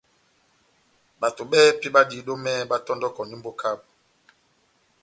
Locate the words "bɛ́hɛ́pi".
1.49-1.87